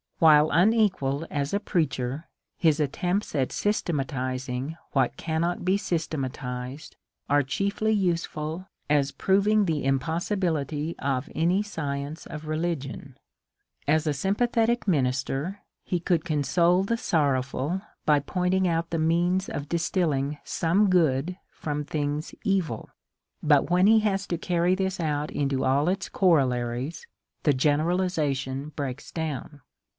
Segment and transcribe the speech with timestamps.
[0.17, 6.95] While unequalled as a preacher, his attempts at systematizing what cannot be systematized
[7.29, 13.17] are chiefly useful as proving the impossibility of any science of religion.
[13.87, 19.69] As a sympathetic minister he could console the sorrowful by pointing out the means of
[19.69, 22.89] distilling some good from things evil;
[23.43, 27.07] but when he has to carry this out into all its corollaries,
[27.43, 29.61] the generalization breaks down.